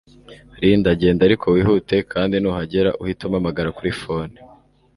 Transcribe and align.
Linda 0.61 0.89
genda 0.99 1.21
ariko 1.27 1.45
wihute 1.55 1.97
kandi 2.13 2.35
nuhagera 2.39 2.89
uhite 3.03 3.21
umpamagara 3.23 3.69
kuri 3.77 3.91
phone 4.01 4.35